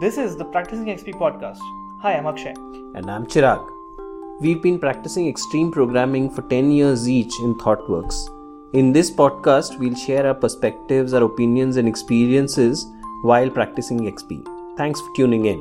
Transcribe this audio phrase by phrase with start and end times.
[0.00, 1.58] This is the Practicing XP podcast.
[2.00, 2.54] Hi, I'm Akshay.
[2.94, 3.62] And I'm Chirag.
[4.40, 8.14] We've been practicing extreme programming for 10 years each in ThoughtWorks.
[8.72, 12.86] In this podcast, we'll share our perspectives, our opinions, and experiences
[13.24, 14.42] while practicing XP.
[14.78, 15.58] Thanks for tuning in.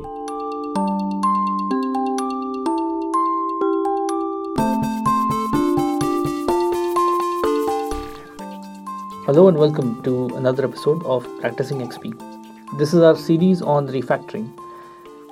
[9.26, 12.29] Hello and welcome to another episode of Practicing XP.
[12.78, 14.48] This is our series on refactoring,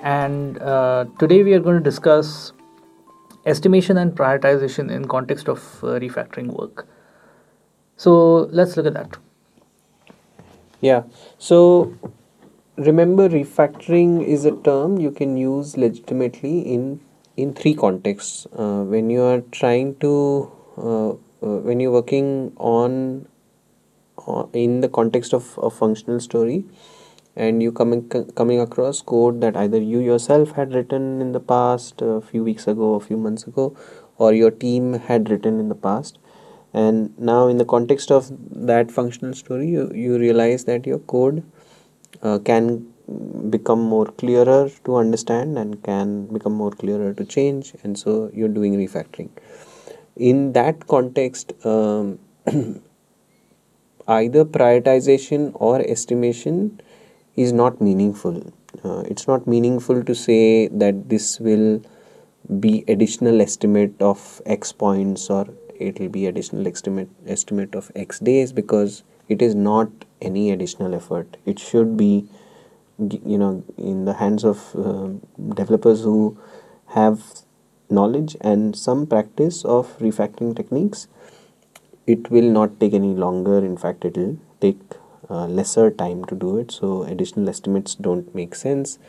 [0.01, 2.51] and uh, today we are going to discuss
[3.45, 6.87] estimation and prioritization in context of uh, refactoring work.
[7.95, 9.17] So let's look at that.
[10.81, 11.03] Yeah.
[11.37, 11.93] So
[12.75, 16.99] remember, refactoring is a term you can use legitimately in
[17.37, 18.47] in three contexts.
[18.47, 23.27] Uh, when you are trying to uh, uh, when you're working on
[24.27, 26.65] uh, in the context of a functional story
[27.45, 28.01] and you coming
[28.35, 32.67] coming across code that either you yourself had written in the past a few weeks
[32.67, 33.65] ago a few months ago
[34.17, 36.17] or your team had written in the past.
[36.73, 38.31] And now in the context of
[38.69, 41.43] that functional story you, you realize that your code
[42.23, 42.87] uh, can
[43.49, 48.49] become more clearer to understand and can become more clearer to change and so you're
[48.49, 49.29] doing refactoring.
[50.15, 52.19] In that context um,
[54.07, 56.81] either prioritization or estimation
[57.37, 58.41] is not meaningful.
[58.83, 61.81] Uh, it's not meaningful to say that this will
[62.59, 65.47] be additional estimate of x points or
[65.79, 69.89] it will be additional estimate estimate of x days because it is not
[70.21, 71.37] any additional effort.
[71.45, 72.27] It should be
[72.99, 75.09] you know in the hands of uh,
[75.55, 76.37] developers who
[76.87, 77.23] have
[77.89, 81.07] knowledge and some practice of refactoring techniques
[82.07, 84.79] it will not take any longer in fact it will take
[85.29, 88.99] uh, lesser time to do it so additional estimates don't make sense.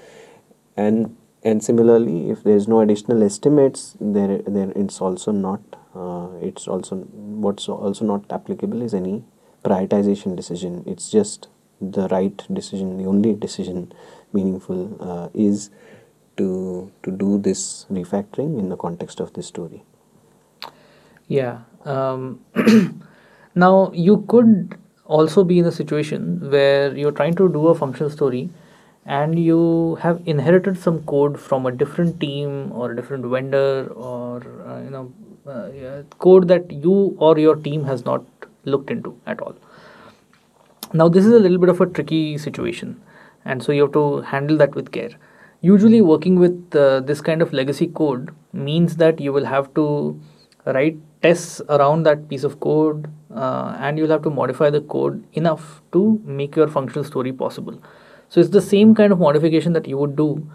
[0.77, 5.61] And and similarly if there is no additional estimates there there it's also not
[5.95, 9.25] uh, it's also what's also not applicable is any
[9.65, 10.85] prioritization decision.
[10.87, 11.49] It's just
[11.81, 13.93] the right decision the only decision
[14.33, 15.71] meaningful uh, is
[16.37, 19.85] to to do this refactoring in the context of this story.
[21.29, 22.41] Yeah um,
[23.55, 28.11] now you could also be in a situation where you're trying to do a functional
[28.11, 28.51] story
[29.07, 34.43] and you have inherited some code from a different team or a different vendor or
[34.67, 35.13] uh, you know
[35.47, 38.23] uh, yeah, code that you or your team has not
[38.65, 39.57] looked into at all.
[40.93, 43.01] Now this is a little bit of a tricky situation
[43.47, 45.11] and so you have to handle that with care.
[45.63, 50.21] Usually working with uh, this kind of legacy code means that you will have to
[50.67, 55.25] write tests around that piece of code uh, and you'll have to modify the code
[55.33, 57.81] enough to make your functional story possible.
[58.29, 60.51] So it's the same kind of modification that you would do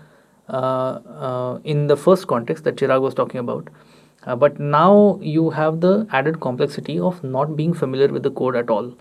[0.49, 3.69] uh, uh, in the first context that chirag was talking about.
[4.25, 8.55] Uh, but now you have the added complexity of not being familiar with the code
[8.55, 8.93] at all.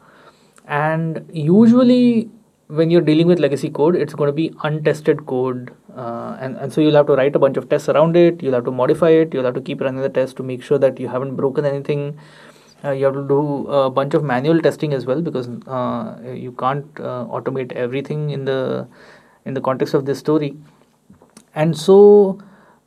[0.67, 2.31] And usually
[2.79, 6.73] when you're dealing with legacy code it's going to be untested code uh, and, and
[6.73, 9.11] so you'll have to write a bunch of tests around it you'll have to modify
[9.11, 11.65] it you'll have to keep running the test to make sure that you haven't broken
[11.65, 12.19] anything.
[12.85, 16.53] Uh, you have to do a bunch of manual testing as well because uh, you
[16.53, 18.87] can't uh, automate everything in the
[19.45, 20.57] in the context of this story.
[21.55, 22.39] And so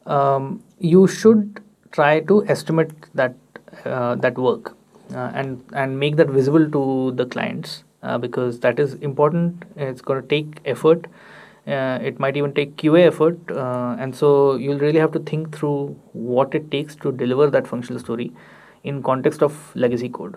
[0.06, 3.36] um, you should try to estimate that
[3.86, 4.76] uh, that work
[5.14, 7.84] uh, and and make that visible to the clients
[8.18, 11.08] because that is important it's going to take effort
[11.68, 15.56] uh, it might even take QA effort, uh, and so you'll really have to think
[15.56, 18.32] through what it takes to deliver that functional story
[18.84, 20.36] in context of legacy code.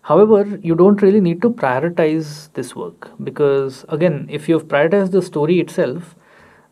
[0.00, 5.20] However, you don't really need to prioritize this work because, again, if you've prioritized the
[5.20, 6.14] story itself,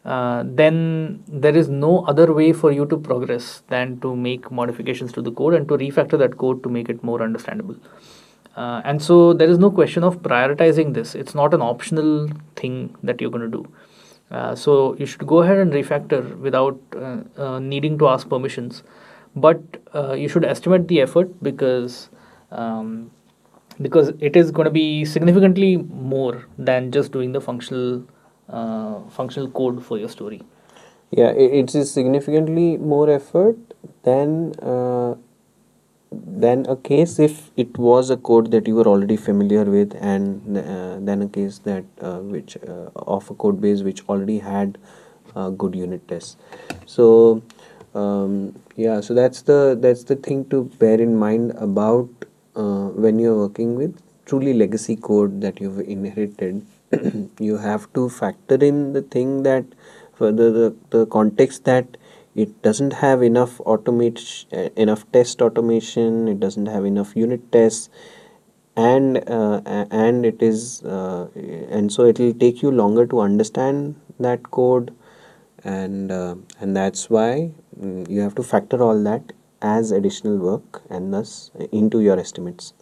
[0.07, 5.13] uh, then there is no other way for you to progress than to make modifications
[5.13, 7.77] to the code and to refactor that code to make it more understandable.
[8.57, 11.15] Uh, and so there is no question of prioritizing this.
[11.15, 13.69] It's not an optional thing that you're going to do.
[14.31, 18.83] Uh, so you should go ahead and refactor without uh, uh needing to ask permissions.
[19.37, 19.61] But
[19.95, 22.09] uh, you should estimate the effort because
[22.51, 23.11] um,
[23.81, 28.05] because it is going to be significantly more than just doing the functional
[28.49, 30.43] uh, functional code for your story.
[31.11, 33.57] Yeah, it is significantly more effort
[34.03, 34.55] than
[36.27, 40.59] than a case if it was a code that you were already familiar with and
[40.59, 44.79] uh, then a case that uh, which uh, of a code base which already had
[45.35, 46.37] uh, good unit tests.
[46.87, 47.43] So
[47.95, 52.09] um, yeah so that's the that's the thing to bear in mind about
[52.57, 56.65] uh, when you're working with truly legacy code that you've inherited,
[57.39, 59.65] you have to factor in the thing that
[60.15, 61.97] for the, the, the context that
[62.35, 67.89] it doesn't have enough automate uh, enough test automation it doesn't have enough unit tests
[68.77, 69.61] and uh,
[69.91, 71.29] and it is uh,
[71.71, 74.93] and so it will take you longer to understand that code
[75.63, 79.33] and uh, and that's why mm, you have to factor all that
[79.63, 82.75] as additional work and thus into your estimates.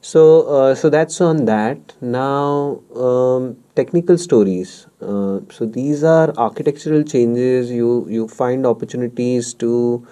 [0.00, 1.94] So uh, so that's on that.
[2.00, 7.70] Now um, technical stories uh, so these are architectural changes.
[7.70, 10.06] You you find opportunities to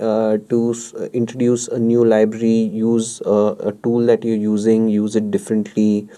[0.00, 0.74] uh, to
[1.12, 6.08] introduce a new library use a tool that you're using use it differently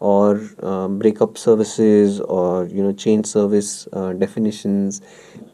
[0.00, 5.00] or uh, break up services or you know change service uh, definitions.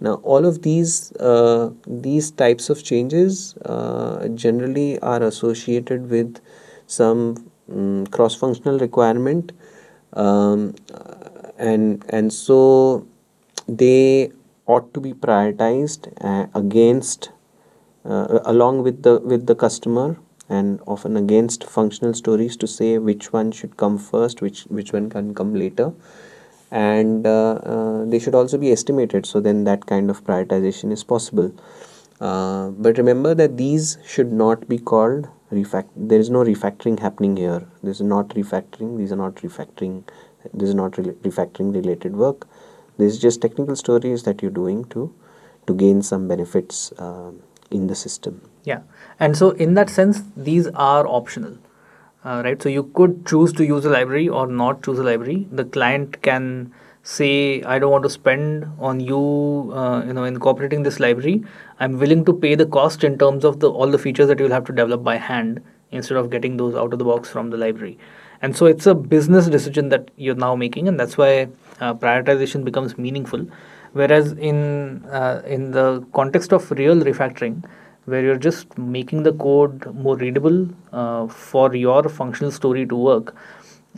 [0.00, 6.40] Now all of these uh, these types of changes uh, generally are associated with
[6.86, 9.52] some um, cross functional requirement
[10.14, 10.74] um,
[11.58, 13.06] and and so
[13.68, 14.30] they
[14.66, 17.30] ought to be prioritized uh, against
[18.04, 20.16] uh, along with the with the customer
[20.48, 25.08] and often against functional stories to say which one should come first which which one
[25.10, 25.92] can come later.
[26.70, 31.04] And uh, uh, they should also be estimated so then that kind of prioritization is
[31.04, 31.52] possible
[32.20, 37.36] uh, but remember that these should not be called refact there is no refactoring happening
[37.36, 37.66] here.
[37.82, 40.04] This is not refactoring these are not refactoring
[40.52, 42.46] this is not re refactoring related work.
[42.98, 45.12] This is just technical stories that you're doing to
[45.66, 47.32] to gain some benefits uh,
[47.70, 48.40] in the system.
[48.64, 48.80] Yeah.
[49.18, 51.58] And so in that sense these are optional.
[52.24, 52.62] Uh, right?
[52.62, 55.46] So you could choose to use a library or not choose a library.
[55.52, 56.72] The client can
[57.04, 61.44] say i don't want to spend on you uh, you know incorporating this library.
[61.78, 64.56] I'm willing to pay the cost in terms of the all the features that you'll
[64.56, 67.58] have to develop by hand instead of getting those out of the box from the
[67.58, 67.98] library.
[68.40, 71.48] And so it's a business decision that you're now making and that's why
[71.80, 73.46] uh, prioritization becomes meaningful.
[73.92, 77.64] Whereas in uh, in the context of real refactoring
[78.06, 83.34] where you're just making the code more readable uh, for your functional story to work,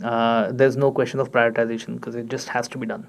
[0.03, 3.07] uh, there's no question of prioritization because it just has to be done.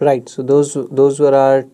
[0.00, 0.28] Right.
[0.28, 1.64] So those those were our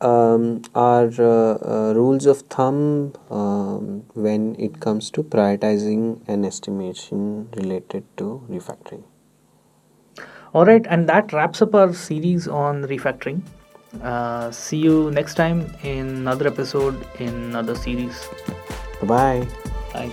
[0.00, 1.58] um, our uh,
[1.90, 9.04] uh rules of thumb um, when it comes to prioritizing an estimation related to refactoring.
[10.54, 13.42] All right, and that wraps up our series on refactoring.
[14.02, 18.28] Uh, see you next time in another episode in another series.
[19.02, 19.46] Bye.
[19.92, 20.10] Bye.